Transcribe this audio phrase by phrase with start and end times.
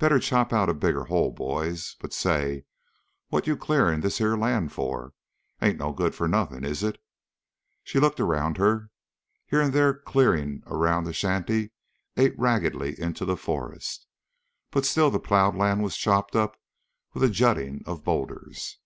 [0.00, 1.94] Better chop out a bigger hole, boys.
[2.00, 2.64] But, say,
[3.28, 5.14] what you clearing this here land for?
[5.62, 7.00] Ain't no good for nothing, is it?"
[7.84, 8.90] She looked around her.
[9.46, 11.70] Here and there the clearing around the shanty
[12.16, 14.08] ate raggedly into the forest,
[14.72, 16.56] but still the plowed land was chopped up
[17.14, 18.78] with a jutting of boulders.